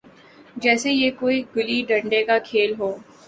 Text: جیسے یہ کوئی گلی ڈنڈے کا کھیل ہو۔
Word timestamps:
جیسے 0.55 0.91
یہ 0.91 1.09
کوئی 1.19 1.41
گلی 1.55 1.81
ڈنڈے 1.87 2.23
کا 2.23 2.37
کھیل 2.47 2.73
ہو۔ 2.79 2.91